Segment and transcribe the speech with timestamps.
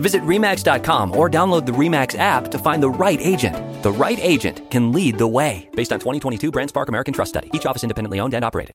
[0.00, 3.82] Visit REMAX.com or download the REMAX app to find the right agent.
[3.82, 5.68] The right agent can lead the way.
[5.76, 7.50] Based on 2022 BrandSpark American Trust Study.
[7.52, 8.72] Each office independently owned and operated.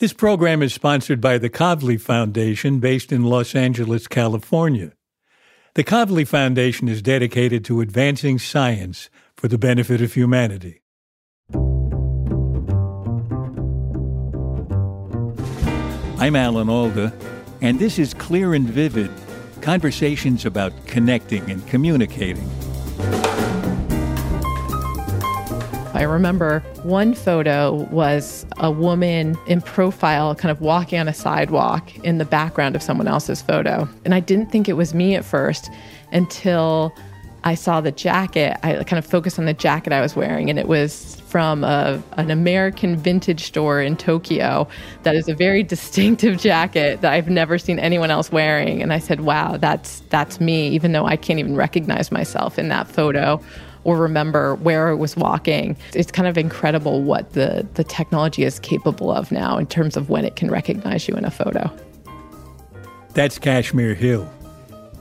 [0.00, 4.92] This program is sponsored by the Kavli Foundation based in Los Angeles, California.
[5.74, 10.82] The Kavli Foundation is dedicated to advancing science for the benefit of humanity.
[16.20, 17.12] I'm Alan Alda,
[17.60, 19.10] and this is Clear and Vivid
[19.60, 22.48] conversations about connecting and communicating.
[25.94, 31.92] I remember one photo was a woman in profile, kind of walking on a sidewalk
[32.04, 33.88] in the background of someone else's photo.
[34.04, 35.70] And I didn't think it was me at first
[36.12, 36.94] until
[37.44, 38.56] I saw the jacket.
[38.62, 42.02] I kind of focused on the jacket I was wearing, and it was from a,
[42.12, 44.66] an American vintage store in Tokyo
[45.02, 48.82] that is a very distinctive jacket that I've never seen anyone else wearing.
[48.82, 52.68] And I said, wow, that's, that's me, even though I can't even recognize myself in
[52.68, 53.40] that photo
[53.84, 55.76] or remember where I was walking.
[55.94, 60.10] It's kind of incredible what the, the technology is capable of now in terms of
[60.10, 61.70] when it can recognize you in a photo.
[63.14, 64.28] That's Kashmir Hill.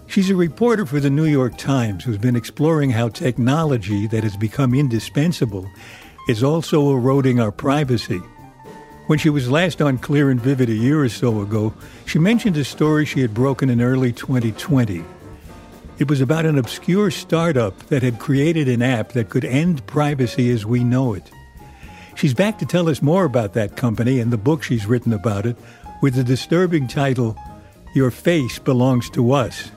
[0.08, 4.38] She's a reporter for the New York Times who's been exploring how technology that has
[4.38, 5.70] become indispensable
[6.30, 8.22] is also eroding our privacy.
[9.08, 11.74] When she was last on Clear and Vivid a year or so ago,
[12.06, 15.04] she mentioned a story she had broken in early 2020.
[16.00, 20.50] It was about an obscure startup that had created an app that could end privacy
[20.52, 21.30] as we know it.
[22.16, 25.46] She's back to tell us more about that company and the book she's written about
[25.46, 25.58] it
[26.02, 27.38] with the disturbing title,
[27.94, 29.72] Your Face Belongs to Us.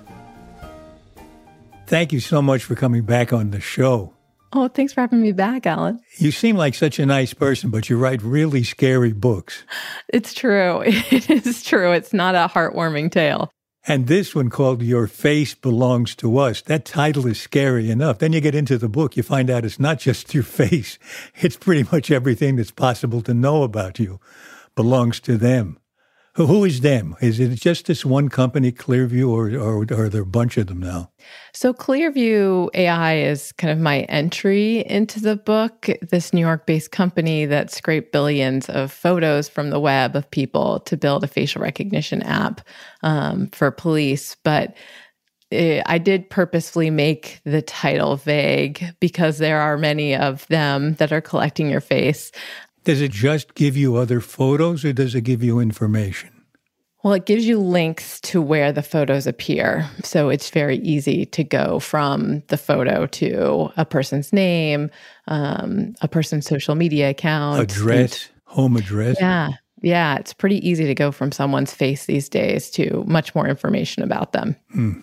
[1.90, 4.14] Thank you so much for coming back on the show.
[4.52, 5.98] Oh, thanks for having me back, Alan.
[6.18, 9.64] You seem like such a nice person, but you write really scary books.
[10.06, 10.84] It's true.
[10.86, 11.90] It is true.
[11.90, 13.50] It's not a heartwarming tale.
[13.88, 16.62] And this one called Your Face Belongs to Us.
[16.62, 18.20] That title is scary enough.
[18.20, 20.96] Then you get into the book, you find out it's not just your face,
[21.34, 24.20] it's pretty much everything that's possible to know about you
[24.76, 25.80] belongs to them.
[26.34, 27.16] Who is them?
[27.20, 30.68] Is it just this one company, Clearview, or, or, or, are there a bunch of
[30.68, 31.10] them now?
[31.52, 35.88] So, Clearview AI is kind of my entry into the book.
[36.02, 40.80] This New York based company that scraped billions of photos from the web of people
[40.80, 42.60] to build a facial recognition app
[43.02, 44.36] um, for police.
[44.44, 44.76] But
[45.52, 51.20] I did purposefully make the title vague because there are many of them that are
[51.20, 52.30] collecting your face.
[52.84, 56.30] Does it just give you other photos or does it give you information?
[57.02, 59.88] Well, it gives you links to where the photos appear.
[60.04, 64.90] So it's very easy to go from the photo to a person's name,
[65.26, 69.16] um, a person's social media account, address, and, home address.
[69.18, 69.52] Yeah.
[69.80, 70.16] Yeah.
[70.16, 74.32] It's pretty easy to go from someone's face these days to much more information about
[74.32, 74.56] them.
[74.72, 75.00] Hmm.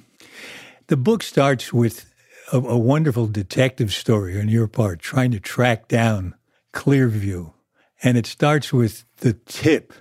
[0.87, 2.13] The book starts with
[2.53, 6.35] a, a wonderful detective story on your part, trying to track down
[6.73, 7.53] Clearview.
[8.03, 9.93] And it starts with the tip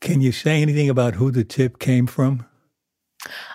[0.00, 2.46] can you say anything about who the tip came from?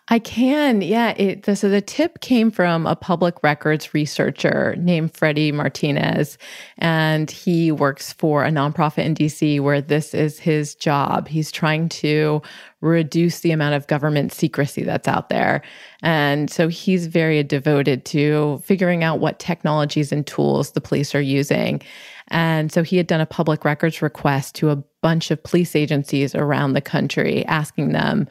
[0.09, 0.81] I can.
[0.81, 1.15] Yeah.
[1.17, 6.37] It, the, so the tip came from a public records researcher named Freddie Martinez.
[6.77, 11.27] And he works for a nonprofit in DC where this is his job.
[11.27, 12.43] He's trying to
[12.85, 15.61] reduce the amount of government secrecy that's out there.
[16.01, 21.21] And so he's very devoted to figuring out what technologies and tools the police are
[21.21, 21.81] using.
[22.29, 26.33] And so he had done a public records request to a bunch of police agencies
[26.35, 28.27] around the country asking them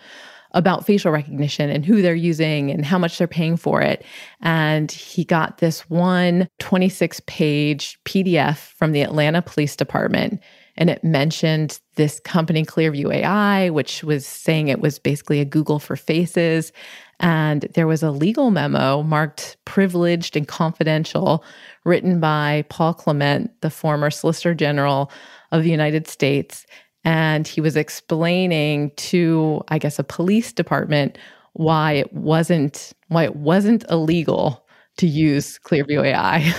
[0.54, 4.04] about facial recognition and who they're using and how much they're paying for it.
[4.40, 10.40] And he got this one 26 page PDF from the Atlanta Police Department.
[10.76, 15.78] And it mentioned this company, Clearview AI, which was saying it was basically a Google
[15.78, 16.72] for faces.
[17.20, 21.44] And there was a legal memo marked privileged and confidential
[21.84, 25.10] written by Paul Clement, the former Solicitor General
[25.52, 26.66] of the United States
[27.04, 31.18] and he was explaining to i guess a police department
[31.52, 34.63] why it wasn't why it wasn't illegal
[34.96, 36.52] to use clearview ai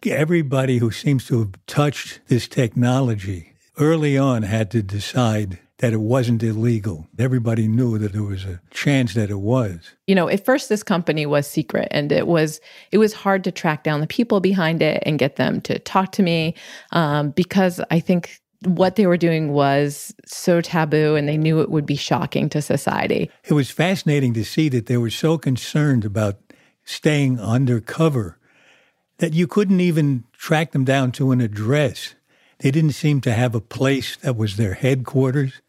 [0.06, 6.00] everybody who seems to have touched this technology early on had to decide that it
[6.00, 7.06] wasn't illegal.
[7.18, 9.94] Everybody knew that there was a chance that it was.
[10.06, 12.60] You know, at first this company was secret and it was
[12.92, 16.12] it was hard to track down the people behind it and get them to talk
[16.12, 16.54] to me
[16.92, 21.70] um, because I think what they were doing was so taboo and they knew it
[21.70, 23.30] would be shocking to society.
[23.44, 26.45] It was fascinating to see that they were so concerned about
[26.86, 28.38] staying undercover
[29.18, 32.14] that you couldn't even track them down to an address.
[32.60, 35.60] They didn't seem to have a place that was their headquarters.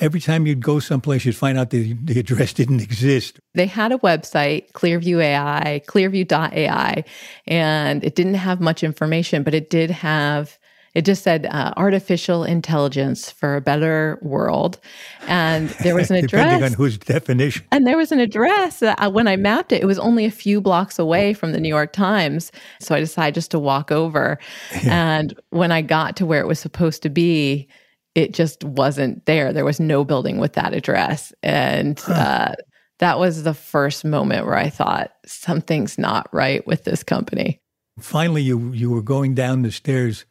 [0.00, 3.38] Every time you'd go someplace, you'd find out the, the address didn't exist.
[3.54, 7.04] They had a website, Clearview AI, clearview.ai,
[7.46, 10.57] and it didn't have much information, but it did have
[10.98, 14.80] it just said uh, artificial intelligence for a better world.
[15.28, 16.30] And there was an address.
[16.42, 17.64] Depending on whose definition.
[17.70, 20.30] And there was an address that uh, when I mapped it, it was only a
[20.32, 22.50] few blocks away from the New York Times.
[22.80, 24.40] So I decided just to walk over.
[24.86, 27.68] And when I got to where it was supposed to be,
[28.16, 29.52] it just wasn't there.
[29.52, 31.32] There was no building with that address.
[31.44, 32.12] And huh.
[32.12, 32.54] uh,
[32.98, 37.60] that was the first moment where I thought something's not right with this company.
[38.00, 40.24] Finally, you you were going down the stairs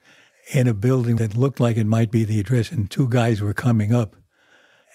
[0.54, 3.54] in a building that looked like it might be the address, and two guys were
[3.54, 4.16] coming up.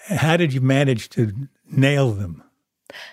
[0.08, 1.32] How did you manage to
[1.70, 2.42] nail them?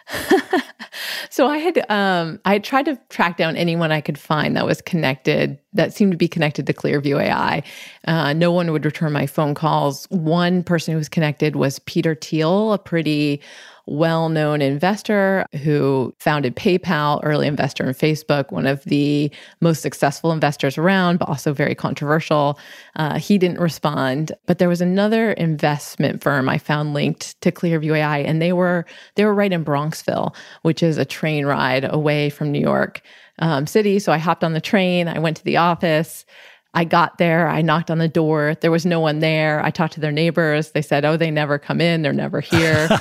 [1.29, 4.65] so I had um, I had tried to track down anyone I could find that
[4.65, 7.63] was connected that seemed to be connected to Clearview AI.
[8.05, 10.05] Uh, no one would return my phone calls.
[10.09, 13.41] One person who was connected was Peter Thiel, a pretty
[13.89, 19.31] well known investor who founded PayPal, early investor in Facebook, one of the
[19.61, 22.59] most successful investors around, but also very controversial.
[22.95, 24.31] Uh, he didn't respond.
[24.45, 28.85] But there was another investment firm I found linked to Clearview AI, and they were
[29.15, 33.01] they were right in Bronxville, which is a train ride away from New York
[33.39, 33.99] um, City.
[33.99, 36.25] So I hopped on the train, I went to the office.
[36.75, 38.55] I got there, I knocked on the door.
[38.61, 39.59] There was no one there.
[39.65, 40.69] I talked to their neighbors.
[40.71, 42.03] They said, Oh, they never come in.
[42.03, 42.87] They're never here.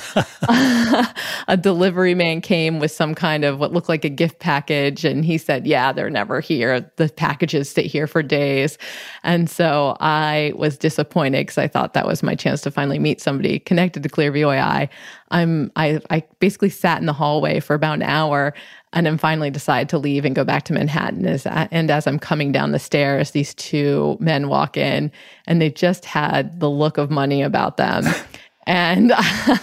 [1.47, 5.05] a delivery man came with some kind of what looked like a gift package.
[5.05, 6.91] And he said, Yeah, they're never here.
[6.95, 8.79] The packages sit here for days.
[9.23, 13.21] And so I was disappointed because I thought that was my chance to finally meet
[13.21, 14.89] somebody connected to Clearview AI.
[15.31, 18.53] I'm I I basically sat in the hallway for about an hour
[18.93, 21.25] and then finally decide to leave and go back to Manhattan.
[21.25, 25.11] As, and as I'm coming down the stairs, these two men walk in
[25.45, 28.05] and they just had the look of money about them.
[28.67, 29.11] and,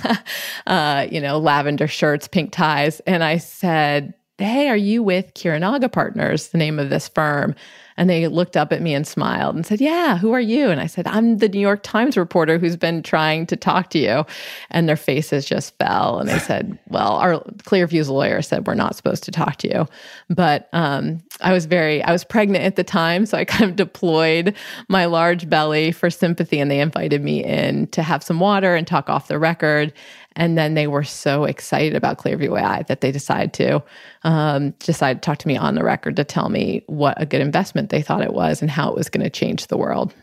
[0.67, 3.01] uh, you know, lavender shirts, pink ties.
[3.01, 7.55] And I said, Hey, are you with Kirenaga Partners, the name of this firm?
[7.97, 10.71] And they looked up at me and smiled and said, Yeah, who are you?
[10.71, 13.99] And I said, I'm the New York Times reporter who's been trying to talk to
[13.99, 14.25] you.
[14.71, 16.19] And their faces just fell.
[16.19, 19.87] And they said, Well, our Clearview's lawyer said we're not supposed to talk to you.
[20.29, 23.27] But um, I was very, I was pregnant at the time.
[23.27, 24.55] So I kind of deployed
[24.89, 26.61] my large belly for sympathy.
[26.61, 29.93] And they invited me in to have some water and talk off the record.
[30.37, 33.83] And then they were so excited about Clearview AI that they decided to
[34.23, 37.41] um, decide to talk to me on the record to tell me what a good
[37.41, 40.15] investment they thought it was and how it was going to change the world.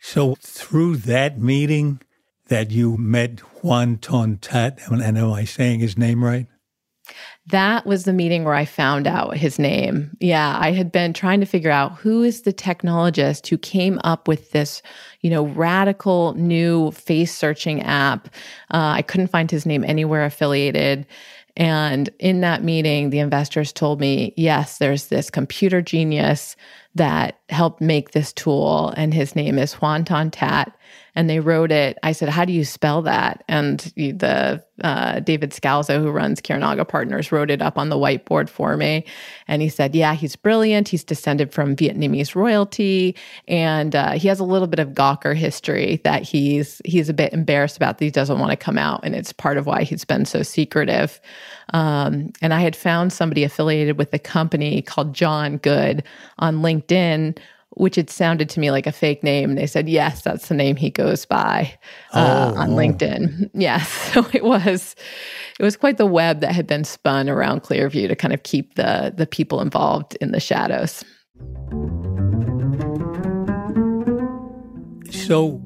[0.00, 2.00] So through that meeting
[2.48, 6.46] that you met Hoan Ton-That, and am I saying his name right?
[7.46, 10.16] That was the meeting where I found out his name.
[10.20, 14.28] Yeah, I had been trying to figure out who is the technologist who came up
[14.28, 14.82] with this,
[15.20, 18.28] you know, radical new face searching app.
[18.72, 21.06] Uh, I couldn't find his name anywhere affiliated.
[21.56, 26.56] And in that meeting, the investors told me, yes, there's this computer genius
[26.94, 30.76] that helped make this tool, and his name is Hoan Ton-That
[31.14, 31.98] and they wrote it.
[32.02, 36.86] I said, "How do you spell that?" And the uh, David Scalzo, who runs Kirenaga
[36.86, 39.04] Partners, wrote it up on the whiteboard for me.
[39.48, 40.88] And he said, "Yeah, he's brilliant.
[40.88, 43.16] He's descended from Vietnamese royalty,
[43.48, 47.32] and uh, he has a little bit of Gawker history that he's he's a bit
[47.32, 50.04] embarrassed about that he doesn't want to come out, and it's part of why he's
[50.04, 51.20] been so secretive."
[51.72, 56.02] Um, and I had found somebody affiliated with the company called John Good
[56.38, 57.38] on LinkedIn
[57.80, 59.54] which it sounded to me like a fake name.
[59.54, 61.72] They said, yes, that's the name he goes by
[62.12, 63.50] uh, oh, on LinkedIn.
[63.60, 64.10] Yes.
[64.10, 64.96] So it was,
[65.58, 68.74] it was quite the web that had been spun around Clearview to kind of keep
[68.74, 71.04] the, the people involved in the shadows.
[75.10, 75.62] So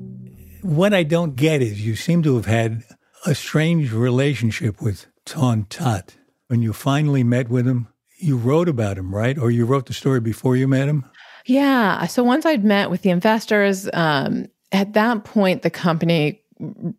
[0.63, 2.85] what I don't get is you seem to have had
[3.27, 6.15] a strange relationship with Ton-That.
[6.49, 9.39] When you finally met with him, you wrote about him, right?
[9.39, 11.05] Or you wrote the story before you met him?
[11.45, 12.07] Yeah.
[12.07, 16.41] So once I'd met with the investors, um, at that point, the company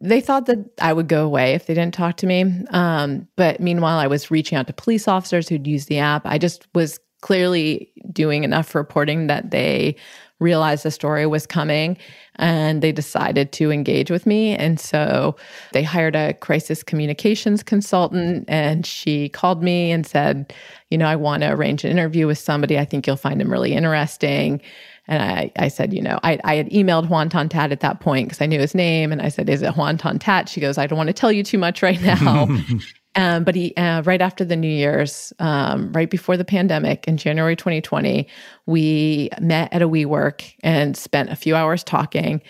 [0.01, 2.43] they thought that I would go away if they didn't talk to me.
[2.71, 6.23] Um, but meanwhile, I was reaching out to police officers who'd use the app.
[6.25, 9.95] I just was clearly doing enough reporting that they
[10.39, 11.98] realized the story was coming
[12.36, 14.56] and they decided to engage with me.
[14.56, 15.36] And so
[15.72, 20.54] they hired a crisis communications consultant and she called me and said,
[20.89, 22.77] You know, I want to arrange an interview with somebody.
[22.77, 24.62] I think you'll find him really interesting.
[25.08, 28.27] And I, I said, you know, I, I had emailed Hoan Ton-That at that point
[28.27, 29.12] because I knew his name.
[29.12, 30.50] And I said, is it Hoan Ton-That?
[30.50, 32.48] She goes, I don't want to tell you too much right now.
[33.15, 37.17] um, but he, uh, right after the New Year's, um, right before the pandemic in
[37.17, 38.27] January 2020,
[38.65, 42.41] we met at a WeWork and spent a few hours talking.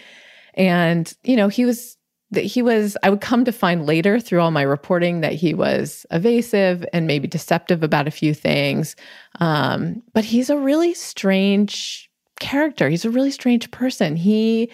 [0.55, 1.97] And, you know, he was
[2.31, 5.53] that he was i would come to find later through all my reporting that he
[5.53, 8.95] was evasive and maybe deceptive about a few things
[9.39, 12.89] um, but he's a really strange character.
[12.89, 14.15] He's a really strange person.
[14.15, 14.69] He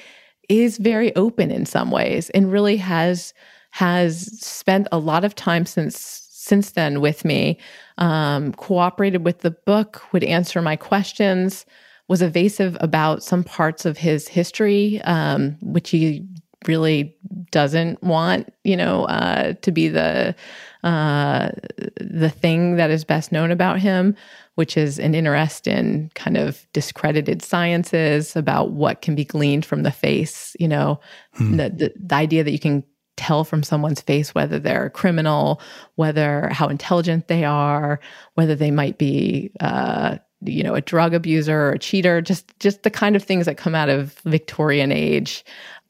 [0.49, 3.33] is very open in some ways and really has
[3.71, 7.57] has spent a lot of time since since then with me
[7.99, 11.65] um, cooperated with the book would answer my questions
[12.07, 16.25] was evasive about some parts of his history um, which he
[16.67, 17.15] really
[17.51, 20.35] doesn't want you know uh, to be the
[20.83, 21.49] uh,
[21.97, 24.15] the thing that is best known about him
[24.55, 29.83] which is an interest in kind of discredited sciences about what can be gleaned from
[29.83, 30.99] the face, you know,
[31.33, 31.57] hmm.
[31.57, 32.83] the, the, the idea that you can
[33.21, 35.61] tell from someone's face whether they're a criminal,
[35.95, 37.99] whether how intelligent they are,
[38.33, 42.83] whether they might be uh, you know, a drug abuser or a cheater, just just
[42.83, 45.45] the kind of things that come out of Victorian age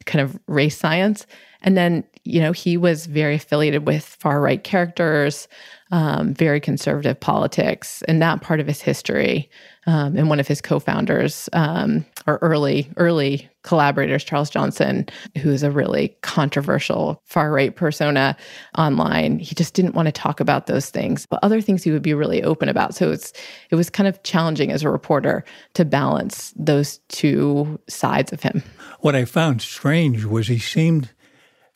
[0.05, 1.25] kind of race science.
[1.61, 5.47] And then, you know, he was very affiliated with far right characters,
[5.91, 9.49] um, very conservative politics, and that part of his history.
[9.87, 15.71] Um, and one of his co-founders um, or early early collaborators, Charles Johnson, who's a
[15.71, 18.35] really controversial far right persona
[18.77, 19.39] online.
[19.39, 22.13] He just didn't want to talk about those things, but other things he would be
[22.13, 22.95] really open about.
[22.95, 23.33] So it's
[23.69, 25.43] it was kind of challenging as a reporter
[25.75, 28.63] to balance those two sides of him.
[28.99, 31.11] What I found strange was he seemed,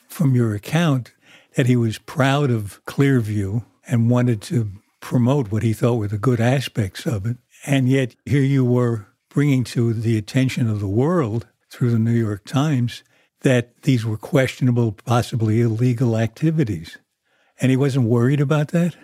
[0.07, 1.13] from your account,
[1.55, 6.17] that he was proud of Clearview and wanted to promote what he thought were the
[6.17, 7.37] good aspects of it.
[7.65, 12.13] And yet, here you were bringing to the attention of the world through the New
[12.13, 13.03] York Times
[13.41, 16.97] that these were questionable, possibly illegal activities.
[17.59, 18.95] And he wasn't worried about that?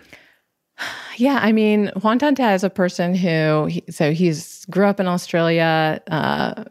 [1.18, 5.06] Yeah, I mean, Hoan Ton-That is a person who, he, so he's grew up in
[5.06, 6.64] Australia, uh,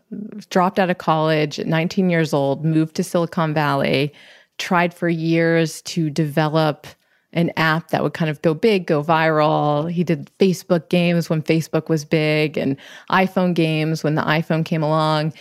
[0.50, 4.12] dropped out of college at 19 years old, moved to Silicon Valley,
[4.58, 6.88] tried for years to develop
[7.34, 9.90] an app that would kind of go big, go viral.
[9.90, 12.76] He did Facebook games when Facebook was big and
[13.10, 15.34] iPhone games when the iPhone came along.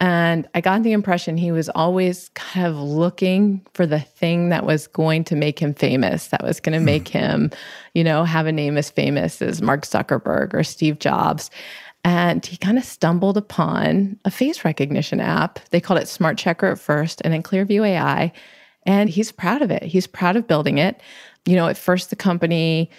[0.00, 4.64] And I got the impression he was always kind of looking for the thing that
[4.64, 7.18] was going to make him famous, that was going to make hmm.
[7.18, 7.50] him,
[7.94, 11.50] you know, have a name as famous as Mark Zuckerberg or Steve Jobs.
[12.02, 15.58] And he kind of stumbled upon a face recognition app.
[15.68, 18.32] They called it Smartcheckr at first, and then Clearview AI.
[18.86, 19.82] And he's proud of it.
[19.82, 20.98] He's proud of building it.
[21.44, 22.90] You know, at first, the company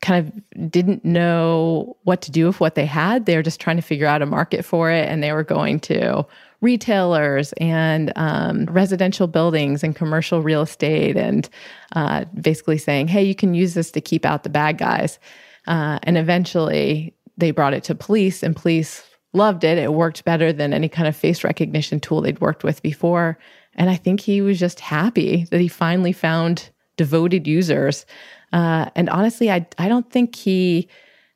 [0.00, 3.26] kind of didn't know what to do with what they had.
[3.26, 5.80] They were just trying to figure out a market for it, and they were going
[5.80, 6.24] to
[6.60, 11.48] retailers and um, residential buildings and commercial real estate, and
[11.94, 15.18] uh, basically saying, "Hey, you can use this to keep out the bad guys."
[15.66, 19.02] Uh, and eventually, they brought it to police, and police
[19.32, 19.78] loved it.
[19.78, 23.38] It worked better than any kind of face recognition tool they'd worked with before.
[23.74, 28.04] And I think he was just happy that he finally found devoted users
[28.52, 30.88] uh, and honestly, I, I don't think he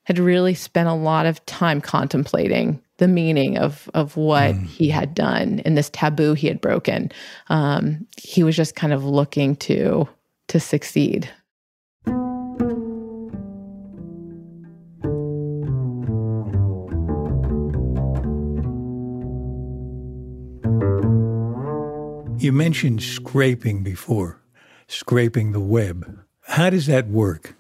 [0.05, 4.67] had really spent a lot of time contemplating the meaning of of what mm.
[4.67, 7.11] he had done in this taboo he had broken.
[7.49, 10.09] Um, he was just kind of looking to
[10.49, 11.31] to succeed.
[22.39, 24.42] You mentioned scraping before,
[24.93, 26.21] scraping the web.
[26.43, 27.55] How does that work?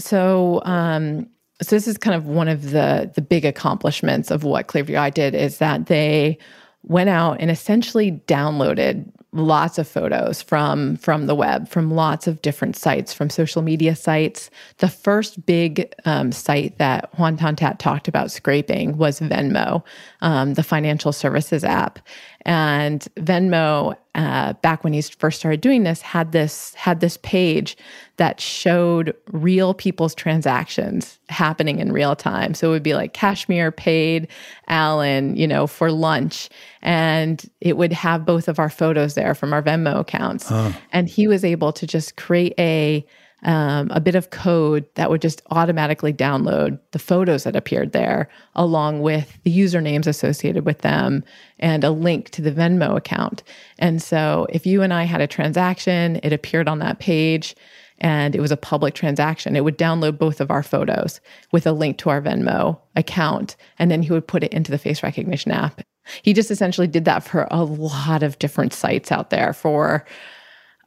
[0.00, 1.28] So, um,
[1.60, 5.10] so this is kind of one of the the big accomplishments of what Clearview AI
[5.10, 6.38] did is that they
[6.84, 12.40] went out and essentially downloaded lots of photos from from the web from lots of
[12.40, 18.08] different sites from social media sites the first big um, site that Hoan Ton-That talked
[18.08, 19.84] about scraping was venmo
[20.22, 21.98] um, the financial services app
[22.48, 27.76] and venmo uh, back when he first started doing this had this had this page
[28.16, 32.54] that showed real people's transactions happening in real time.
[32.54, 34.28] So it would be like kashmir paid
[34.66, 36.48] alan you know for lunch.
[36.80, 40.50] And it would have both of our photos there from our venmo accounts.
[40.90, 43.04] And he was able to just create a
[43.44, 48.28] um, a bit of code that would just automatically download the photos that appeared there,
[48.54, 51.24] along with the usernames associated with them
[51.58, 53.42] and a link to the Venmo account.
[53.78, 57.54] And so if you and I had a transaction, it appeared on that page
[58.00, 61.20] and it was a public transaction, it would download both of our photos
[61.52, 63.56] with a link to our Venmo account.
[63.78, 65.82] And then he would put it into the face recognition app.
[66.22, 70.06] He just essentially did that for a lot of different sites out there for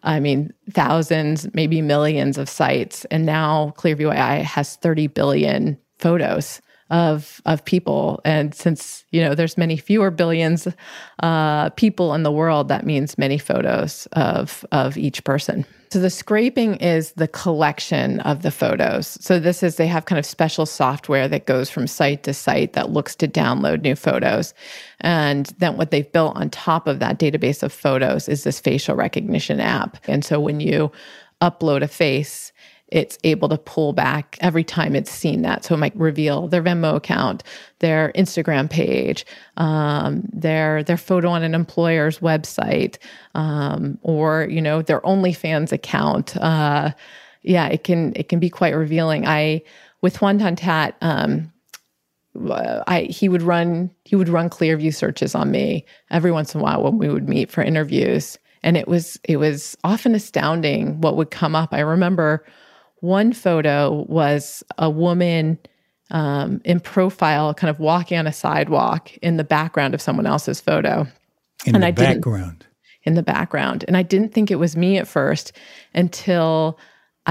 [0.04, 3.06] I mean, thousands, maybe millions of sites.
[3.06, 8.22] And now Clearview AI has 30 billion photos of of people.
[8.24, 10.68] And since, you know, there's many fewer billions
[11.24, 15.66] uh, people in the world, that means many photos of of each person.
[15.92, 19.18] So the scraping is the collection of the photos.
[19.20, 22.74] So this is they have kind of special software that goes from site to site
[22.74, 24.54] that looks to download new photos.
[25.02, 28.96] And then what they've built on top of that database of photos is this facial
[28.96, 29.98] recognition app.
[30.08, 30.94] And so when you
[31.42, 32.51] upload a face,
[32.92, 35.64] it's able to pull back every time it's seen that.
[35.64, 37.42] So it might reveal their Venmo account,
[37.80, 39.26] their Instagram page,
[39.58, 42.98] um, their their photo on an employer's website,
[43.34, 46.36] um, or you know their OnlyFans account.
[46.38, 46.92] Uh,
[47.44, 49.26] yeah, it can it can be quite revealing.
[49.26, 49.64] I
[50.02, 51.52] with Hoan Tat, um,
[52.88, 56.64] I he would run he would run Clearview searches on me every once in a
[56.64, 61.16] while when we would meet for interviews, and it was it was often astounding what
[61.16, 61.74] would come up.
[61.74, 62.46] I remember
[63.02, 65.60] one photo was a woman
[66.12, 70.62] um, in profile, kind of walking on a sidewalk in the background of someone else's
[70.62, 71.08] photo.
[71.66, 72.66] In and the I background.
[73.04, 73.84] In the background.
[73.88, 75.52] And I didn't think it was me at first
[75.94, 76.78] until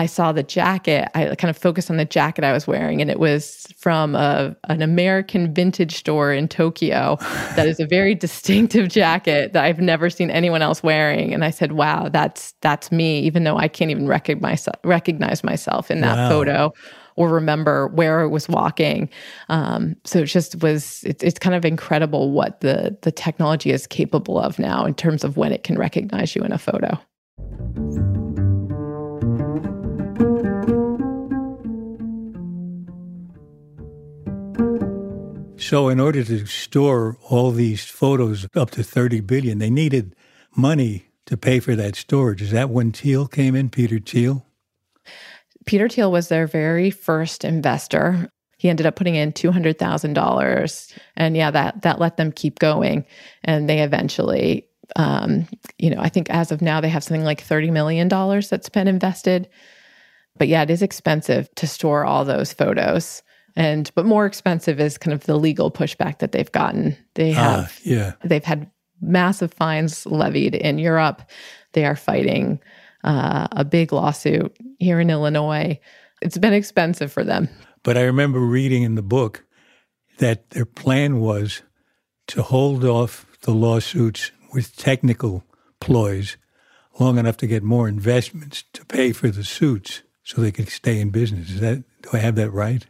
[0.01, 1.11] I saw the jacket.
[1.15, 4.57] I kind of focused on the jacket I was wearing, and it was from a,
[4.65, 7.19] an American vintage store in Tokyo
[7.55, 11.35] that is a very distinctive jacket that I've never seen anyone else wearing.
[11.35, 15.91] And I said, "Wow, that's that's me," even though I can't even recognize recognize myself
[15.91, 16.29] in that wow.
[16.31, 16.73] photo
[17.17, 19.11] or remember where I was walking.
[19.51, 21.05] Um, so it just was.
[21.05, 25.25] It, it's kind of incredible what the the technology is capable of now in terms
[25.25, 26.99] of when it can recognize you in a photo.
[35.61, 40.17] So, in order to store all these photos up to 30 billion, they needed
[40.57, 42.41] money to pay for that storage.
[42.41, 44.47] Is that when Thiel came in, Peter Thiel?
[45.67, 48.33] Peter Thiel was their very first investor.
[48.57, 50.99] He ended up putting in $200,000.
[51.17, 53.05] And yeah, that, that let them keep going.
[53.45, 55.47] And they eventually, um,
[55.79, 58.89] you know, I think as of now, they have something like $30 million that's been
[58.89, 59.47] invested.
[60.39, 63.23] But yeah, it is expensive to store all those photos
[63.57, 66.97] and but more expensive is kind of the legal pushback that they've gotten.
[67.15, 71.23] They ah, have, uh, yeah, they've had massive fines levied in Europe.
[71.73, 72.61] They are fighting
[73.05, 75.79] uh, a big lawsuit here in Illinois.
[76.23, 77.49] It's been expensive for them.
[77.83, 79.45] But I remember reading in the book
[80.19, 81.63] that their plan was
[82.29, 85.45] to hold off the lawsuits with technical
[85.81, 86.37] ploys
[86.99, 91.01] long enough to get more investments to pay for the suits so they could stay
[91.01, 91.51] in business.
[91.51, 92.87] Is that do I have that right?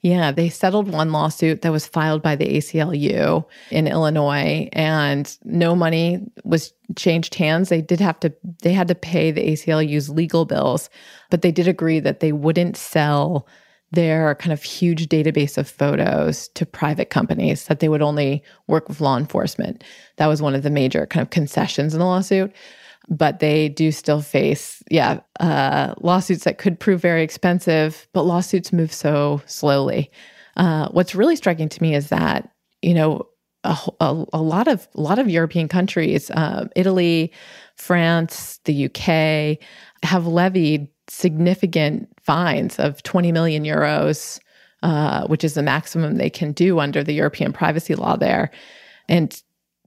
[0.00, 5.76] Yeah, they settled one lawsuit that was filed by the ACLU in Illinois and no
[5.76, 7.68] money was changed hands.
[7.68, 10.90] They did have to they had to pay the ACLU's legal bills,
[11.30, 13.46] but they did agree that they wouldn't sell
[13.92, 18.88] their kind of huge database of photos to private companies that they would only work
[18.88, 19.84] with law enforcement.
[20.16, 22.52] That was one of the major kind of concessions in the lawsuit
[23.08, 28.72] but they do still face, yeah, uh, lawsuits that could prove very expensive, but lawsuits
[28.72, 30.10] move so slowly.
[30.56, 33.26] Uh, what's really striking to me is that, you know,
[33.64, 37.32] a, a, a lot of a lot of European countries, uh, Italy,
[37.76, 39.58] France, the UK,
[40.02, 44.40] have levied significant fines of 20 million euros,
[44.82, 48.50] uh, which is the maximum they can do under the European privacy law there.
[49.08, 49.40] And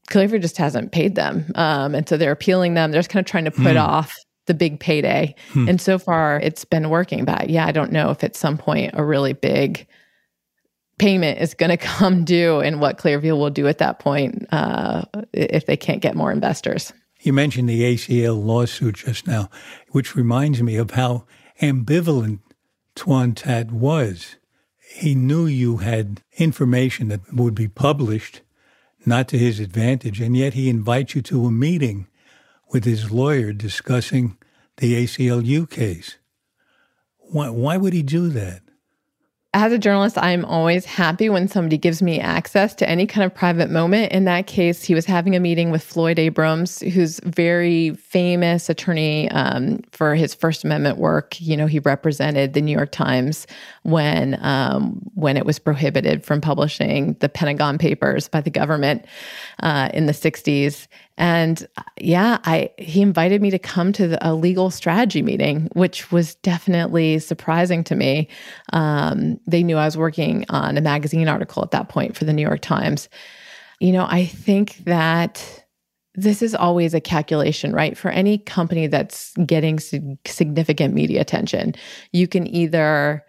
[0.10, 1.52] Clearview just hasn't paid them.
[1.56, 2.92] Um, and so they're appealing them.
[2.92, 3.82] They're just kind of trying to put mm.
[3.82, 4.16] off
[4.46, 5.36] the big payday.
[5.52, 5.70] Hmm.
[5.70, 7.26] And so far it's been working.
[7.26, 9.88] But yeah, I don't know if at some point a really big
[10.98, 15.04] payment is going to come due and what Clearview will do at that point uh,
[15.34, 16.94] if they can't get more investors.
[17.22, 19.50] You mentioned the ACL lawsuit just now,
[19.90, 21.26] which reminds me of how
[21.60, 22.40] ambivalent
[22.94, 24.36] Tuan Tat was.
[24.94, 28.42] He knew you had information that would be published
[29.06, 32.08] not to his advantage, and yet he invites you to a meeting
[32.72, 34.38] with his lawyer discussing
[34.78, 36.18] the ACLU case.
[37.18, 38.62] Why, why would he do that?
[39.56, 43.34] As a journalist, I'm always happy when somebody gives me access to any kind of
[43.34, 44.12] private moment.
[44.12, 49.32] In that case, he was having a meeting with Floyd Abrams, who's very famous attorney
[49.32, 51.40] um, for his First Amendment work.
[51.40, 53.48] You know, he represented the New York Times
[53.84, 59.06] when um, when it was prohibited from publishing the Pentagon Papers by the government
[59.64, 60.88] uh, in the '60s.
[61.18, 65.70] And uh, yeah, I he invited me to come to the, a legal strategy meeting,
[65.74, 68.28] which was definitely surprising to me.
[68.74, 72.34] Um, they knew I was working on a magazine article at that point for the
[72.34, 73.08] New York Times.
[73.80, 75.66] You know, I think that
[76.16, 77.98] this is always a calculation, right?
[77.98, 81.76] For any company that's getting significant media attention,
[82.12, 83.26] you can either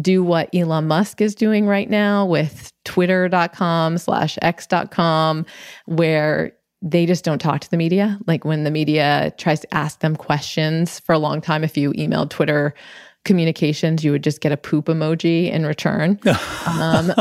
[0.00, 5.44] do what Elon Musk is doing right now with twitter.com slash x.com,
[5.86, 8.18] where they just don't talk to the media.
[8.26, 11.92] Like when the media tries to ask them questions for a long time, if you
[11.92, 12.74] emailed Twitter
[13.24, 16.18] communications, you would just get a poop emoji in return.
[16.66, 17.12] um,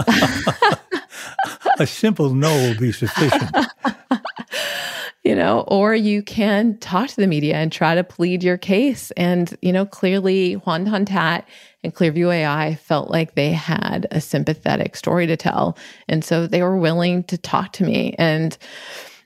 [1.79, 3.51] a simple no will be sufficient.
[5.23, 9.11] you know, or you can talk to the media and try to plead your case.
[9.11, 11.45] And, you know, clearly Hoan Ton-That
[11.83, 15.77] and Clearview AI felt like they had a sympathetic story to tell.
[16.07, 18.15] And so they were willing to talk to me.
[18.17, 18.57] And,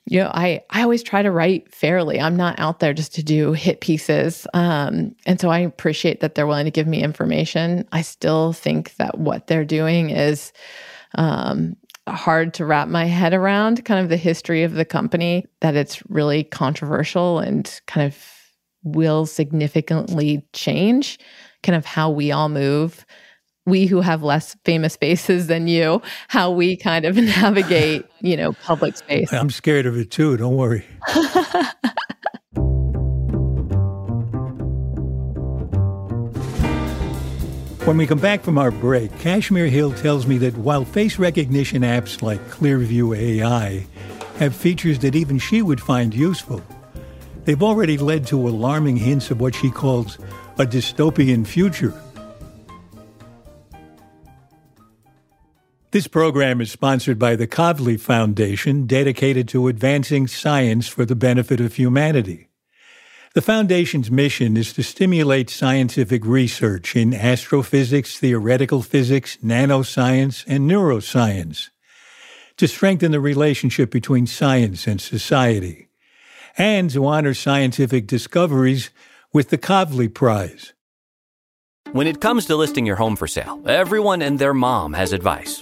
[0.05, 2.19] you know, I, I always try to write fairly.
[2.19, 4.45] I'm not out there just to do hit pieces.
[4.53, 7.87] Um, and so I appreciate that they're willing to give me information.
[7.91, 10.51] I still think that what they're doing is
[11.15, 15.75] um, hard to wrap my head around, kind of the history of the company, that
[15.75, 18.17] it's really controversial and kind of
[18.83, 21.17] will significantly change
[21.61, 23.05] kind of how we all move
[23.65, 28.53] we who have less famous faces than you, how we kind of navigate, you know,
[28.53, 29.31] public space.
[29.31, 30.37] I'm scared of it too.
[30.37, 30.85] Don't worry.
[37.85, 41.81] When we come back from our break, Kashmir Hill tells me that while face recognition
[41.81, 43.85] apps like Clearview AI
[44.39, 46.61] have features that even she would find useful,
[47.43, 50.17] they've already led to alarming hints of what she calls
[50.59, 51.93] a dystopian future
[55.93, 61.61] This program is sponsored by the Kavli Foundation, dedicated to advancing science for the benefit
[61.61, 62.49] of humanity.
[63.35, 71.69] The Foundation's mission is to stimulate scientific research in astrophysics, theoretical physics, nanoscience, and neuroscience,
[72.57, 75.89] to strengthen the relationship between science and society,
[76.57, 78.89] and to honor scientific discoveries
[79.31, 80.73] with the Kavli Prize.
[81.91, 85.61] When it comes to listing your home for sale, everyone and their mom has advice.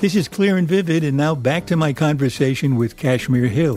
[0.00, 3.76] This is Clear and Vivid, and now back to my conversation with Kashmir Hill.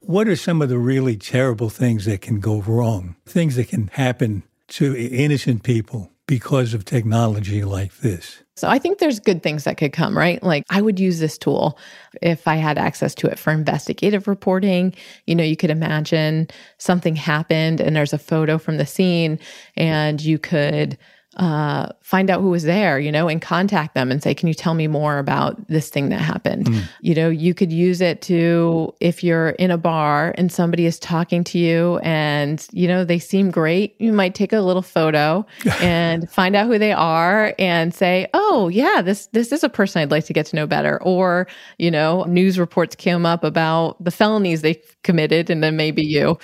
[0.00, 3.14] What are some of the really terrible things that can go wrong?
[3.24, 8.42] Things that can happen to innocent people because of technology like this?
[8.56, 10.42] So I think there's good things that could come, right?
[10.42, 11.78] Like I would use this tool
[12.20, 14.92] if I had access to it for investigative reporting.
[15.26, 19.38] You know, you could imagine something happened and there's a photo from the scene
[19.76, 20.98] and you could
[21.36, 24.54] uh, find out who was there, you know, and contact them and say, Can you
[24.54, 26.66] tell me more about this thing that happened?
[26.66, 26.82] Mm.
[27.00, 30.98] You know, you could use it to, if you're in a bar and somebody is
[30.98, 35.44] talking to you and, you know, they seem great, you might take a little photo
[35.80, 40.00] and find out who they are and say, Oh, yeah, this, this is a person
[40.00, 41.02] I'd like to get to know better.
[41.02, 46.02] Or, you know, news reports came up about the felonies they committed, and then maybe
[46.04, 46.38] you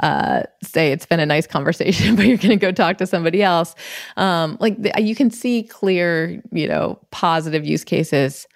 [0.00, 3.42] uh, say, It's been a nice conversation, but you're going to go talk to somebody
[3.42, 3.74] else.
[4.16, 8.46] Um, um, like the, you can see clear, you know, positive use cases.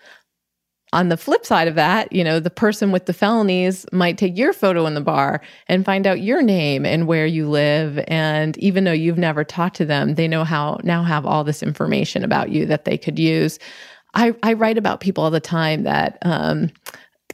[0.93, 4.39] On the flip side of that, you know, the person with the felonies might take
[4.39, 8.03] your photo in the bar and find out your name and where you live.
[8.07, 11.63] And even though you've never talked to them, they know how now have all this
[11.63, 13.59] information about you that they could use.
[14.15, 16.71] I, I write about people all the time that um,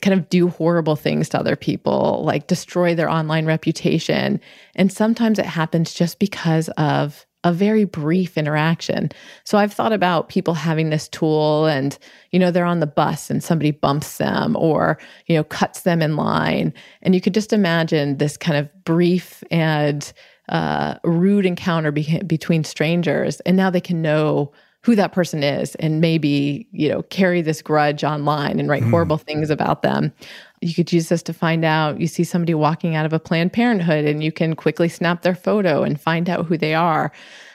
[0.01, 4.41] kind of do horrible things to other people, like destroy their online reputation.
[4.75, 9.11] And sometimes it happens just because of a very brief interaction.
[9.45, 11.99] So I've thought about people having this tool and,
[12.31, 16.03] you know, they're on the bus and somebody bumps them or, you know, cuts them
[16.03, 16.73] in line.
[17.03, 20.13] And you could just imagine this kind of brief and
[20.49, 24.53] uh, rude encounter be- between strangers, and now they can know
[24.83, 28.91] who that person is and maybe you know carry this grudge online and write mm.
[28.91, 30.13] horrible things about them
[30.61, 33.53] you could use this to find out you see somebody walking out of a planned
[33.53, 37.13] parenthood and you can quickly snap their photo and find out who they are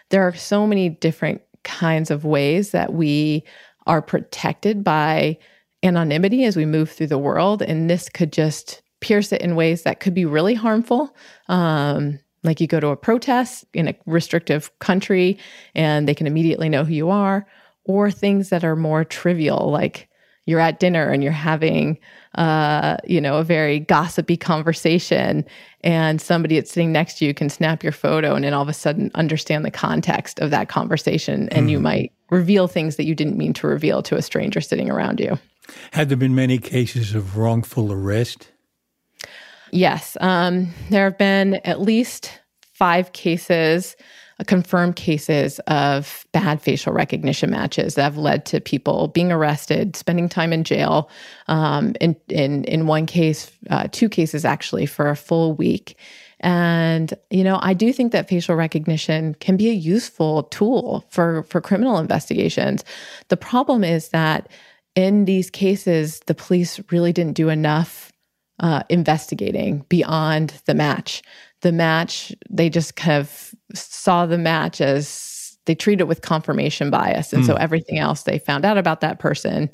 [0.09, 3.43] there are so many different kinds of ways that we
[3.87, 5.37] are protected by
[5.83, 9.83] anonymity as we move through the world and this could just pierce it in ways
[9.83, 11.15] that could be really harmful
[11.49, 15.37] um, like you go to a protest in a restrictive country
[15.75, 17.45] and they can immediately know who you are,
[17.83, 20.09] or things that are more trivial, like
[20.45, 21.97] you're at dinner and you're having
[22.35, 25.43] uh, you know, a very gossipy conversation,
[25.81, 28.69] and somebody that's sitting next to you can snap your photo and then all of
[28.69, 31.71] a sudden understand the context of that conversation, and mm.
[31.71, 35.19] you might reveal things that you didn't mean to reveal to a stranger sitting around
[35.19, 35.37] you.
[35.91, 38.51] Had there been many cases of wrongful arrest?
[39.77, 40.17] Yes.
[40.21, 42.31] Um, there have been at least
[42.73, 43.95] five cases,
[44.39, 49.95] uh, confirmed cases of bad facial recognition matches that have led to people being arrested,
[49.95, 51.11] spending time in jail.
[51.47, 55.95] Um, in, in, in one case, uh, two cases actually, for a full week.
[56.39, 61.43] And you know, I do think that facial recognition can be a useful tool for
[61.43, 62.83] for criminal investigations.
[63.27, 64.49] The problem is that
[64.95, 68.11] in these cases, the police really didn't do enough
[68.59, 71.21] uh, investigating beyond the match.
[71.61, 76.89] The match, they just kind of saw the match as they treat it with confirmation
[76.89, 77.33] bias.
[77.33, 77.47] And mm.
[77.47, 77.61] so hmm.
[77.61, 79.69] everything else they found out about that person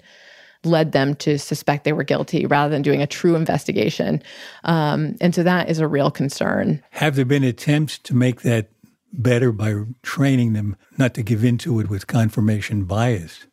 [0.65, 4.23] led them to suspect they were guilty rather than doing a true investigation.
[4.63, 6.81] Um, and so that is a real concern.
[6.91, 8.69] Have there been attempts to make that
[9.11, 13.45] better by training them not to give into it with confirmation bias?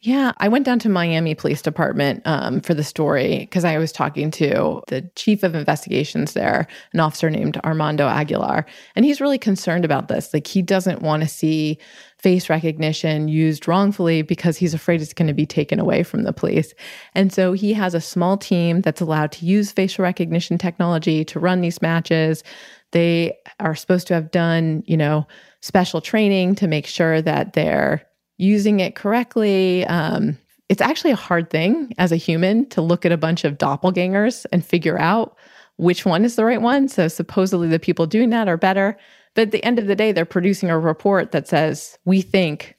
[0.00, 3.90] Yeah, I went down to Miami Police Department um, for the story because I was
[3.90, 9.38] talking to the chief of investigations there, an officer named Armando Aguilar, and he's really
[9.38, 10.32] concerned about this.
[10.32, 11.78] Like, he doesn't want to see
[12.16, 16.32] face recognition used wrongfully because he's afraid it's going to be taken away from the
[16.32, 16.74] police.
[17.16, 21.40] And so he has a small team that's allowed to use facial recognition technology to
[21.40, 22.44] run these matches.
[22.92, 25.26] They are supposed to have done, you know,
[25.60, 28.07] special training to make sure that they're
[28.38, 29.84] using it correctly.
[29.86, 33.58] Um, it's actually a hard thing as a human to look at a bunch of
[33.58, 35.36] doppelgangers and figure out
[35.76, 36.88] which one is the right one.
[36.88, 38.96] So supposedly the people doing that are better.
[39.34, 42.76] But at the end of the day, they're producing a report that says, we think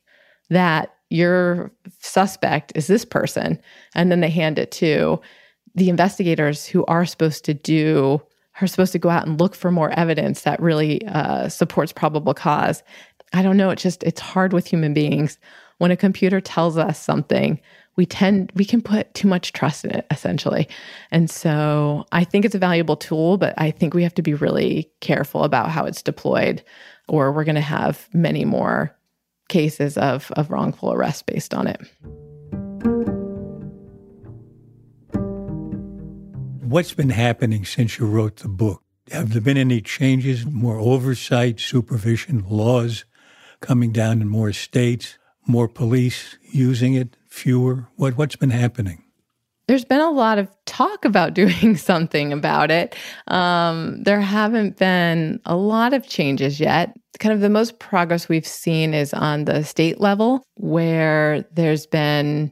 [0.50, 3.60] that your suspect is this person.
[3.96, 5.22] And then they hand it to
[5.76, 8.22] the investigators who are supposed to do
[8.62, 12.34] are supposed to go out and look for more evidence that really uh, supports probable
[12.34, 12.84] cause
[13.34, 13.70] I don't know.
[13.70, 15.38] It's just, it's hard with human beings.
[15.78, 17.60] When a computer tells us something,
[17.96, 20.68] we tend, we can put too much trust in it, essentially.
[21.12, 24.34] And so I think it's a valuable tool, but I think we have to be
[24.34, 26.64] really careful about how it's deployed,
[27.08, 28.96] or we're going to have many more
[29.48, 31.82] cases of, of wrongful arrest based on it.
[36.62, 38.84] What's been happening since you wrote the book?
[39.12, 43.06] Have there been any changes, more oversight, supervision, laws
[43.60, 45.18] coming down in more states,
[45.48, 47.88] more police using it, fewer?
[47.96, 49.04] What, what's been happening?
[49.68, 52.96] There's been a lot of talk about doing something about it.
[53.28, 56.96] Um, there haven't been a lot of changes yet.
[57.20, 62.52] Kind of the most progress we've seen is on the state level, where there's been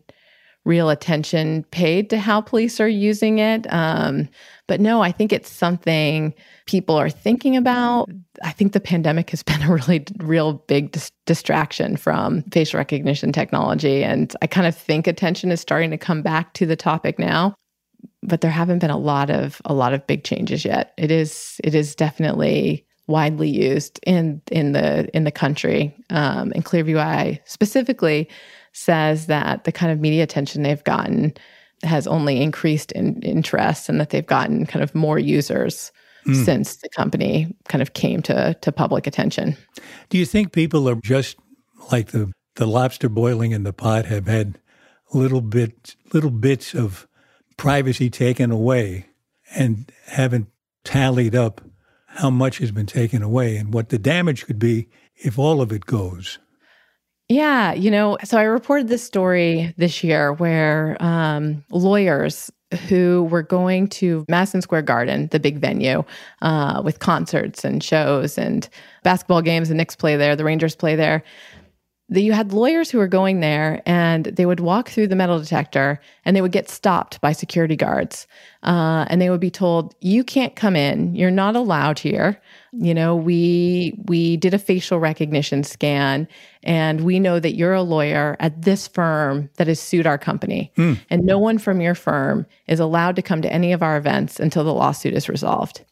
[0.67, 3.65] real attention paid to how police are using it.
[3.73, 4.27] Um,
[4.67, 6.33] but no, I think it's something
[6.65, 8.09] people are thinking about.
[8.43, 13.31] I think the pandemic has been a really real big dis- distraction from facial recognition
[13.31, 14.03] technology.
[14.03, 17.55] And I kind of think attention is starting to come back to the topic now.
[18.21, 20.93] But there haven't been a lot of a lot of big changes yet.
[20.97, 25.95] It is it is definitely widely used in in the in the country.
[26.09, 28.29] Um, and Clearview AI specifically
[28.77, 31.33] says that the kind of media attention they've gotten
[31.83, 35.91] has only increased in interest and that they've gotten kind of more users
[36.25, 36.45] mm.
[36.45, 39.57] since the company kind of came to to public attention.
[40.09, 41.37] Do you think people are just
[41.91, 44.59] like the the lobster boiling in the pot have had
[45.13, 47.07] little bit little bits of
[47.55, 49.07] privacy taken away
[49.55, 50.47] and haven't
[50.83, 51.61] tallied up
[52.07, 55.71] how much has been taken away and what the damage could be if all of
[55.71, 56.39] it goes?
[57.29, 62.49] Yeah, you know, so I reported this story this year where um, lawyers
[62.87, 66.03] who were going to Madison Square Garden, the big venue,
[66.41, 68.69] uh, with concerts and shows and
[69.03, 69.69] basketball games.
[69.69, 71.23] The Knicks play there, the Rangers play there.
[72.09, 75.39] That you had lawyers who were going there and they would walk through the metal
[75.39, 78.27] detector and they would get stopped by security guards.
[78.63, 81.15] Uh, and they would be told you can't come in.
[81.15, 82.41] You're not allowed here.
[82.73, 86.27] You know we we did a facial recognition scan
[86.63, 90.71] and we know that you're a lawyer at this firm that has sued our company.
[90.77, 90.99] Mm.
[91.09, 94.39] and no one from your firm is allowed to come to any of our events
[94.39, 95.83] until the lawsuit is resolved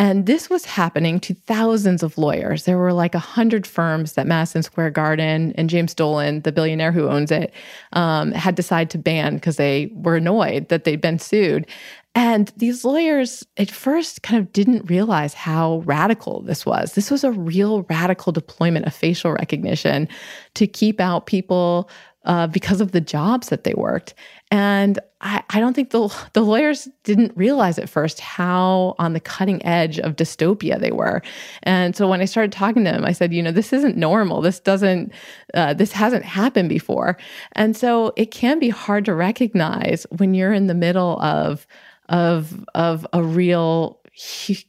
[0.00, 2.64] and this was happening to thousands of lawyers.
[2.64, 6.90] There were like a hundred firms that Madison Square Garden and James Dolan, the billionaire
[6.90, 7.52] who owns it,
[7.92, 11.66] um, had decided to ban because they were annoyed that they'd been sued.
[12.14, 16.94] And these lawyers at first kind of didn't realize how radical this was.
[16.94, 20.08] This was a real radical deployment of facial recognition
[20.54, 21.90] to keep out people
[22.24, 24.14] uh, because of the jobs that they worked.
[24.50, 29.20] And I, I don't think the, the lawyers didn't realize at first how on the
[29.20, 31.22] cutting edge of dystopia they were.
[31.62, 34.40] And so when I started talking to them, I said, you know, this isn't normal.
[34.40, 35.12] This doesn't,
[35.54, 37.16] uh, this hasn't happened before.
[37.52, 41.66] And so it can be hard to recognize when you're in the middle of,
[42.08, 43.99] of, of a real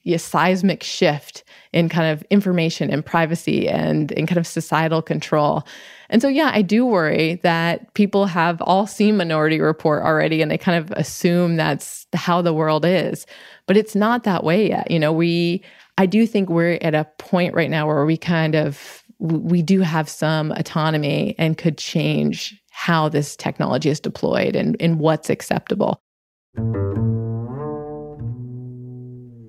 [0.05, 5.63] a seismic shift in kind of information and privacy and in kind of societal control.
[6.09, 10.51] And so, yeah, I do worry that people have all seen Minority Report already and
[10.51, 13.25] they kind of assume that's how the world is.
[13.67, 14.91] But it's not that way yet.
[14.91, 15.63] You know, we,
[15.97, 19.81] I do think we're at a point right now where we kind of, we do
[19.81, 26.01] have some autonomy and could change how this technology is deployed and, and what's acceptable.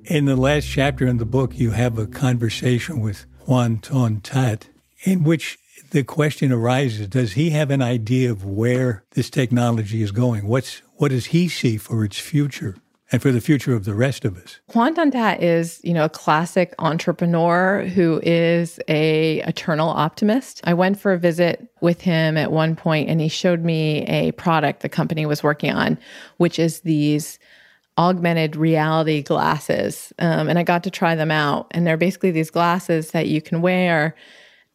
[0.04, 4.66] In the last chapter in the book, you have a conversation with Hoan Ton-That,
[5.04, 5.60] in which
[5.92, 10.48] the question arises Does he have an idea of where this technology is going?
[10.48, 12.76] What's, what does he see for its future?
[13.12, 14.58] and for the future of the rest of us.
[14.72, 20.62] Hoan Ton-That is, you know, a classic entrepreneur who is a eternal optimist.
[20.64, 24.32] I went for a visit with him at one point and he showed me a
[24.32, 25.98] product the company was working on,
[26.38, 27.38] which is these
[27.98, 30.12] augmented reality glasses.
[30.18, 31.66] Um, and I got to try them out.
[31.72, 34.14] And they're basically these glasses that you can wear.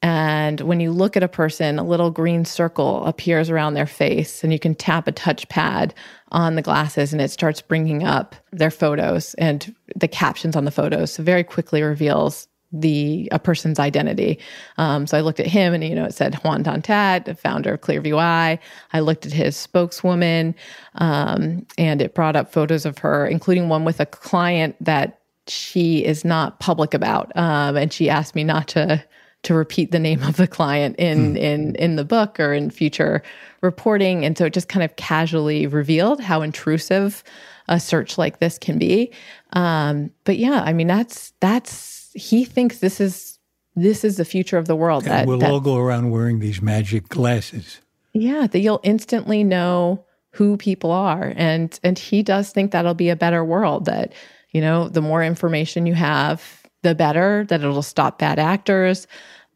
[0.03, 4.43] And when you look at a person, a little green circle appears around their face,
[4.43, 5.93] and you can tap a touchpad
[6.31, 10.71] on the glasses, and it starts bringing up their photos and the captions on the
[10.71, 11.13] photos.
[11.13, 14.39] So, very quickly reveals the a person's identity.
[14.77, 17.81] Um, so I looked at him, and you know, it said Hoan Ton-That, founder of
[17.81, 18.59] Clearview AI.
[18.93, 20.55] I looked at his spokeswoman,
[20.95, 26.03] um, and it brought up photos of her, including one with a client that she
[26.03, 29.03] is not public about, um, and she asked me not to
[29.43, 31.37] to repeat the name of the client in mm.
[31.37, 33.23] in in the book or in future
[33.61, 37.23] reporting, and so it just kind of casually revealed how intrusive
[37.69, 39.11] a search like this can be.
[39.53, 43.37] Um, but yeah, I mean that's that's he thinks this is
[43.75, 45.03] this is the future of the world.
[45.03, 47.79] And that we'll that, all go around wearing these magic glasses.
[48.13, 53.09] Yeah, that you'll instantly know who people are, and and he does think that'll be
[53.09, 53.85] a better world.
[53.85, 54.13] That
[54.51, 57.45] you know, the more information you have, the better.
[57.49, 59.07] That it'll stop bad actors.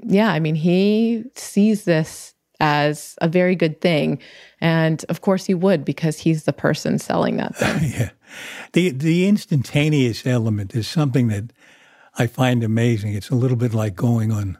[0.03, 4.19] Yeah, I mean, he sees this as a very good thing.
[4.61, 7.91] And of course he would because he's the person selling that thing.
[7.99, 8.11] yeah.
[8.73, 11.51] The the instantaneous element is something that
[12.17, 13.13] I find amazing.
[13.13, 14.57] It's a little bit like going on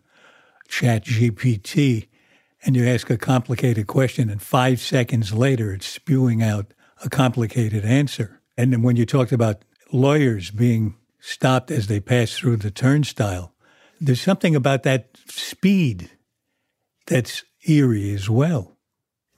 [0.69, 2.07] ChatGPT
[2.63, 7.83] and you ask a complicated question, and five seconds later, it's spewing out a complicated
[7.83, 8.41] answer.
[8.55, 13.53] And then when you talked about lawyers being stopped as they pass through the turnstile,
[13.99, 16.11] there's something about that speed
[17.07, 18.77] that's eerie as well.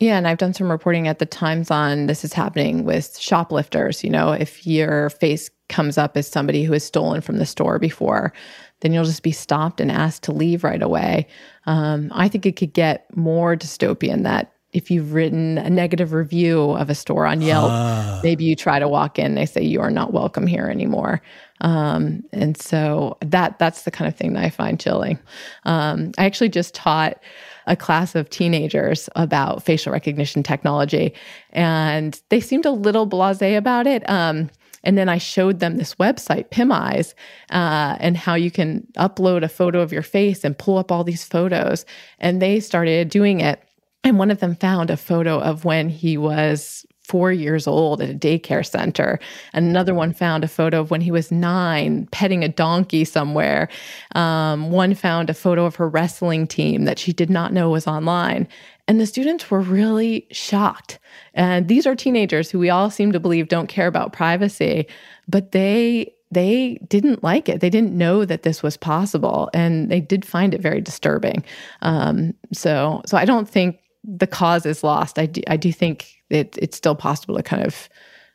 [0.03, 4.03] Yeah, and I've done some reporting at the Times on this is happening with shoplifters.
[4.03, 7.79] You know, if your face comes up as somebody who has stolen from the store
[7.79, 8.33] before,
[8.81, 11.25] then you'll just be stopped and asked to leave right away.
[11.67, 16.71] Um, I think it could get more dystopian that if you've written a negative review
[16.71, 18.19] of a store on Yelp, ah.
[18.23, 21.21] maybe you try to walk in, they say you are not welcome here anymore.
[21.61, 25.17] Um, and so that that's the kind of thing that I find chilling.
[25.63, 27.21] Um, I actually just taught
[27.67, 31.13] a class of teenagers about facial recognition technology,
[31.52, 34.08] and they seemed a little blasé about it.
[34.10, 34.49] Um,
[34.84, 37.13] and then I showed them this website, PimEyes,
[37.52, 41.04] uh, and how you can upload a photo of your face and pull up all
[41.04, 41.86] these photos.
[42.19, 43.63] And they started doing it.
[44.04, 48.09] And one of them found a photo of when he was four years old at
[48.09, 49.19] a daycare center.
[49.51, 53.69] And another one found a photo of when he was nine, petting a donkey somewhere.
[54.15, 57.87] Um, one found a photo of her wrestling team that she did not know was
[57.87, 58.47] online.
[58.87, 60.99] And the students were really shocked.
[61.33, 64.87] And these are teenagers who we all seem to believe don't care about privacy,
[65.27, 67.61] but they they didn't like it.
[67.61, 71.43] They didn't know that this was possible, and they did find it very disturbing.
[71.83, 75.19] Um, so, so I don't think the cause is lost.
[75.19, 77.89] I do, I do think it, it's still possible to kind of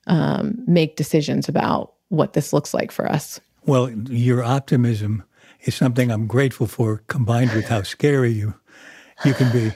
[0.07, 3.41] um, make decisions about what this looks like for us.
[3.67, 5.25] Well, your optimism
[5.63, 8.55] is something I'm grateful for, combined with how scary you
[9.25, 9.75] you can be,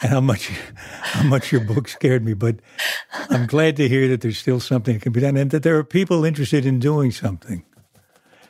[0.00, 2.32] and how much how much your book scared me.
[2.32, 2.60] But
[3.28, 5.76] I'm glad to hear that there's still something that can be done, and that there
[5.76, 7.65] are people interested in doing something.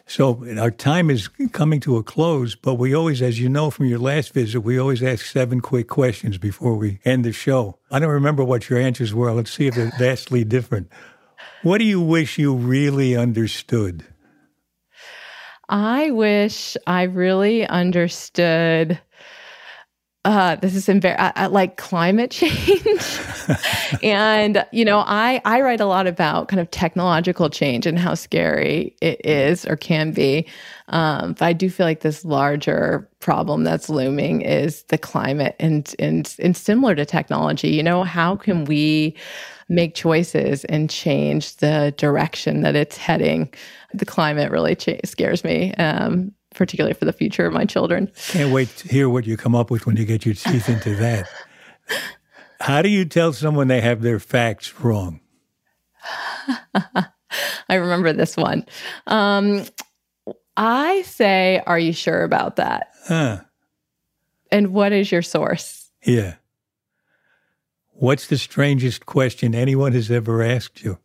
[0.09, 3.87] So our time is coming to a close, but we always, as you know from
[3.87, 7.81] your last visit, we always ask seven quick questions before we end the show.
[7.91, 9.33] I don't remember what your answers were.
[9.33, 10.91] Let's see if they're vastly different.
[11.63, 14.05] What do you wish you really understood?
[15.69, 19.01] I wish I really understood.
[20.27, 23.21] Uh, this is embar- I, I like climate change,
[24.03, 28.15] and you know, I I write a lot about kind of technological change and how
[28.15, 30.45] scary it is or can be.
[30.89, 35.95] Um, but I do feel like this larger problem that's looming is the climate, and
[36.01, 37.69] and and similar to technology.
[37.69, 39.15] You know, how can we
[39.69, 43.55] make choices and change the direction that it's heading?
[43.95, 45.73] The climate really cha- scares me.
[45.75, 48.11] Um, particularly for the future of my children.
[48.29, 50.95] Can't wait to hear what you come up with when you get your teeth into
[50.97, 51.29] that.
[52.61, 55.21] How do you tell someone they have their facts wrong?
[57.69, 58.67] I remember this one.
[59.07, 59.65] Um,
[60.57, 62.89] I say, Are you sure about that?
[63.07, 63.41] Huh.
[64.51, 65.91] And what is your source?
[66.05, 66.37] Yeah.
[67.91, 70.99] What's the strangest question anyone has ever asked you?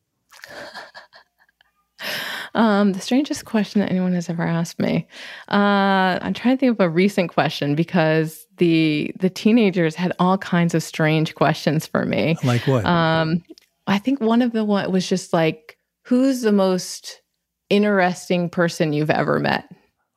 [2.53, 5.07] Um, the strangest question that anyone has ever asked me.
[5.49, 10.37] Uh, I'm trying to think of a recent question because the the teenagers had all
[10.37, 12.37] kinds of strange questions for me.
[12.43, 12.85] Like what?
[12.85, 13.43] Um,
[13.87, 17.21] I think one of the one was just like, "Who's the most
[17.69, 19.69] interesting person you've ever met?"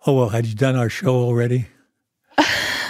[0.06, 1.66] Oh well, had you done our show already?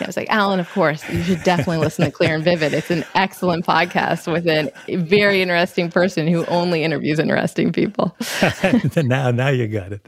[0.00, 2.74] I was like, Alan, of course, you should definitely listen to Clear and Vivid.
[2.74, 8.16] It's an excellent podcast with a very interesting person who only interviews interesting people.
[8.96, 10.06] now, now you got it.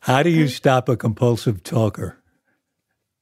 [0.00, 2.18] How do you stop a compulsive talker?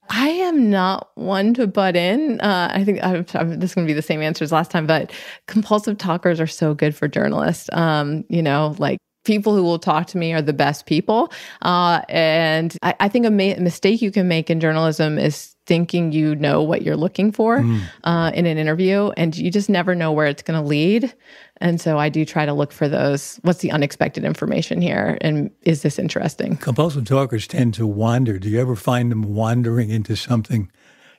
[0.09, 2.41] I am not one to butt in.
[2.41, 4.69] Uh, I think I'm, I'm, this is going to be the same answer as last
[4.69, 5.11] time, but
[5.47, 7.69] compulsive talkers are so good for journalists.
[7.71, 11.31] Um, you know, like people who will talk to me are the best people.
[11.61, 16.11] Uh, and I, I think a ma- mistake you can make in journalism is thinking
[16.11, 17.81] you know what you're looking for mm.
[18.03, 21.13] uh, in an interview, and you just never know where it's going to lead.
[21.57, 23.39] And so I do try to look for those.
[23.43, 25.17] What's the unexpected information here?
[25.21, 26.57] And is this interesting?
[26.57, 28.39] Compulsive talkers tend to wander.
[28.39, 30.71] Do you ever find them wandering into something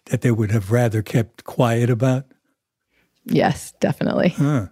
[0.07, 2.25] that they would have rather kept quiet about?
[3.25, 4.31] Yes, definitely.
[4.31, 4.67] Huh.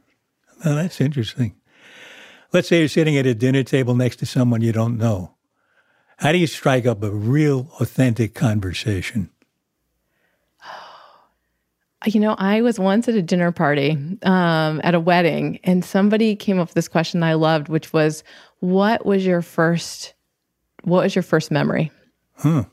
[0.64, 1.55] Well, that's interesting.
[2.53, 5.35] Let's say you're sitting at a dinner table next to someone you don't know.
[6.17, 9.31] How do you strike up a real, authentic conversation?
[12.07, 13.91] You know, I was once at a dinner party
[14.23, 18.25] um, at a wedding, and somebody came up with this question I loved, which was,
[18.61, 20.15] "What was your first?
[20.83, 21.93] What was your first memory?"
[22.37, 22.65] Huh.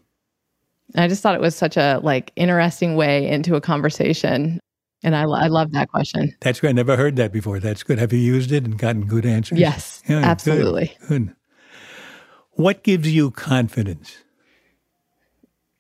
[0.96, 4.62] I just thought it was such a like interesting way into a conversation.
[5.04, 6.36] And I, I love that question.
[6.42, 6.70] That's good.
[6.70, 7.60] I never heard that before.
[7.60, 8.00] That's good.
[8.00, 9.60] Have you used it and gotten good answers?
[9.60, 10.96] Yes, yeah, absolutely.
[11.02, 11.36] Good, good.
[12.52, 14.18] What gives you confidence?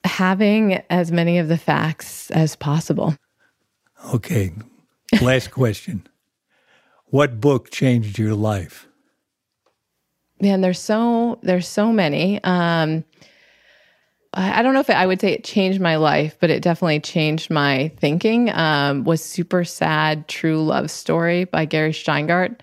[0.03, 3.15] Having as many of the facts as possible.
[4.13, 4.53] Okay.
[5.22, 6.07] Last question.
[7.07, 8.88] What book changed your life?
[10.39, 12.43] Man, there's so there's so many.
[12.43, 13.03] Um,
[14.38, 16.99] I don't know if it, I would say it changed my life, but it definitely
[16.99, 18.51] changed my thinking.
[18.51, 22.59] Um, was Super Sad True Love Story by Gary Shteyngart,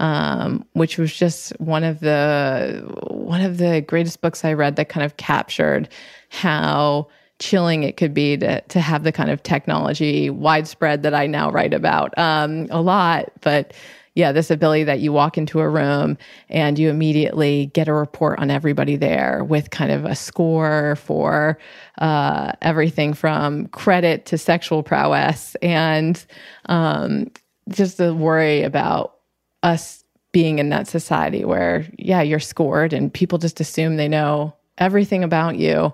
[0.00, 4.88] um, which was just one of the one of the greatest books I read that
[4.88, 5.88] kind of captured
[6.28, 7.06] how
[7.38, 11.52] chilling it could be to to have the kind of technology widespread that I now
[11.52, 13.72] write about um, a lot, but
[14.14, 18.38] yeah, this ability that you walk into a room and you immediately get a report
[18.38, 21.58] on everybody there with kind of a score for
[21.98, 26.26] uh, everything from credit to sexual prowess, and
[26.66, 27.30] um,
[27.70, 29.14] just the worry about
[29.62, 34.54] us being in that society where, yeah, you're scored and people just assume they know
[34.78, 35.92] everything about you.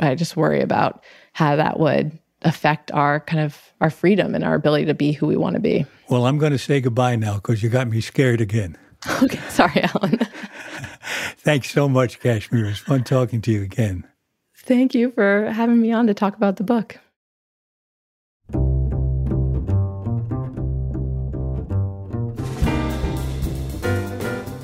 [0.00, 1.02] I just worry about
[1.32, 5.26] how that would affect our kind of our freedom and our ability to be who
[5.26, 5.86] we want to be.
[6.12, 8.76] Well, I'm going to say goodbye now because you got me scared again.
[9.22, 10.18] Okay, sorry, Alan.
[11.38, 12.66] Thanks so much, Kashmir.
[12.66, 14.06] It was fun talking to you again.
[14.54, 16.98] Thank you for having me on to talk about the book.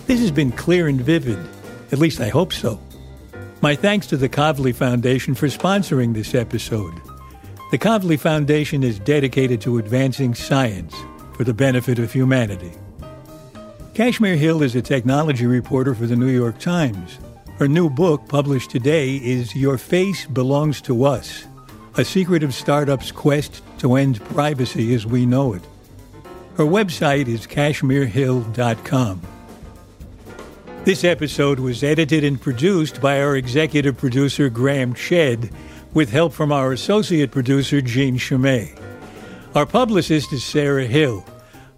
[0.07, 1.39] This has been clear and vivid.
[1.93, 2.79] At least I hope so.
[3.63, 6.95] My thanks to the Kavli Foundation for sponsoring this episode.
[7.71, 10.95] The Kavli Foundation is dedicated to advancing science
[11.39, 12.73] for the benefit of humanity.
[13.95, 17.21] Kashmir Hill is a technology reporter for the New York Times.
[17.59, 21.47] Her new book, published today, is Your Face Belongs to Us
[21.97, 25.63] A Secretive Start-Up's Quest to End Privacy as We Know It.
[26.57, 29.23] Her website is kashmirhill.com.
[30.83, 35.53] This episode was edited and produced by our executive producer, Graham Chedd,
[35.95, 38.75] with help from our associate producer, Jean Chimay.
[39.55, 41.25] Our publicist is Sarah Hill.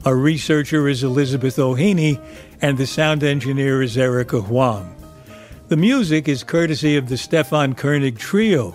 [0.05, 2.19] Our researcher is Elizabeth O'Haney,
[2.61, 4.95] and the sound engineer is Erica Huang.
[5.69, 8.75] The music is courtesy of the Stefan Koenig Trio.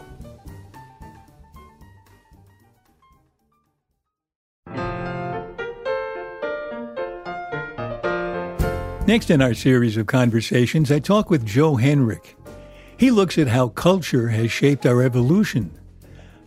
[9.05, 12.35] Next in our series of conversations, I talk with Joe Henrich.
[12.97, 15.77] He looks at how culture has shaped our evolution,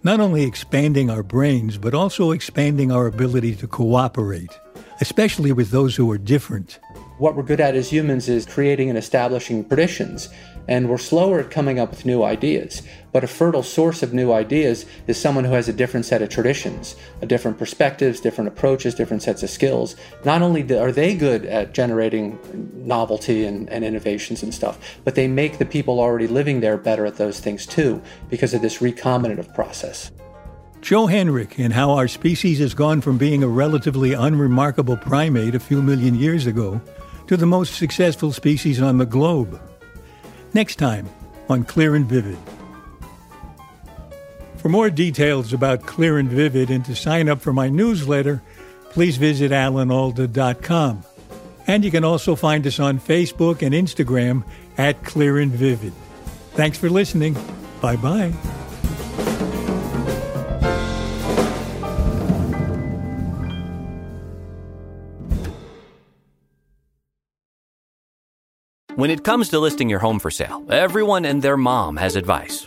[0.03, 4.59] not only expanding our brains, but also expanding our ability to cooperate,
[5.01, 6.79] especially with those who are different.
[7.19, 10.29] What we're good at as humans is creating and establishing traditions,
[10.69, 12.83] and we're slower at coming up with new ideas.
[13.19, 16.29] But a fertile source of new ideas is someone who has a different set of
[16.29, 19.97] traditions, a different perspectives, different approaches, different sets of skills.
[20.25, 22.39] Not only are they good at generating
[22.87, 27.07] novelty and, and innovations and stuff, but they make the people already living there better
[27.07, 28.01] at those things too,
[28.31, 30.13] because of this recombinative process.
[30.81, 35.59] Joe Henrich and how our species has gone from being a relatively unremarkable primate a
[35.59, 36.81] few million years ago
[37.27, 39.61] to the most successful species on the globe.
[40.55, 41.09] Next time
[41.49, 42.39] on Clear and Vivid.
[44.59, 48.43] For more details about Clear and Vivid and to sign up for my newsletter,
[48.91, 51.05] please visit alanalda.com.
[51.67, 54.45] And you can also find us on Facebook and Instagram
[54.77, 55.93] at Clear and Vivid.
[56.53, 57.37] Thanks for listening.
[57.81, 58.33] Bye bye.
[68.97, 72.67] When it comes to listing your home for sale, everyone and their mom has advice.